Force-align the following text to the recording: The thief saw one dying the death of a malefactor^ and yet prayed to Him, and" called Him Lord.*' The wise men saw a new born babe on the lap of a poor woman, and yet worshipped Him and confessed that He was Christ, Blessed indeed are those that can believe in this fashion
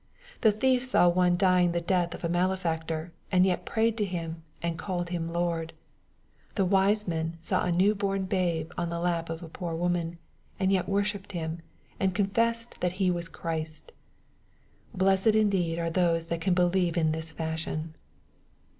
The 0.41 0.51
thief 0.51 0.83
saw 0.83 1.07
one 1.09 1.37
dying 1.37 1.73
the 1.73 1.79
death 1.79 2.15
of 2.15 2.23
a 2.23 2.27
malefactor^ 2.27 3.11
and 3.31 3.45
yet 3.45 3.65
prayed 3.67 3.97
to 3.97 4.03
Him, 4.03 4.41
and" 4.59 4.75
called 4.79 5.09
Him 5.09 5.27
Lord.*' 5.27 5.73
The 6.55 6.65
wise 6.65 7.07
men 7.07 7.37
saw 7.43 7.63
a 7.65 7.71
new 7.71 7.93
born 7.93 8.25
babe 8.25 8.71
on 8.79 8.89
the 8.89 8.99
lap 8.99 9.29
of 9.29 9.43
a 9.43 9.47
poor 9.47 9.75
woman, 9.75 10.17
and 10.59 10.71
yet 10.71 10.89
worshipped 10.89 11.33
Him 11.33 11.61
and 11.99 12.15
confessed 12.15 12.81
that 12.81 12.93
He 12.93 13.11
was 13.11 13.29
Christ, 13.29 13.91
Blessed 14.91 15.35
indeed 15.37 15.77
are 15.77 15.91
those 15.91 16.25
that 16.33 16.41
can 16.41 16.55
believe 16.55 16.97
in 16.97 17.11
this 17.11 17.31
fashion 17.31 17.93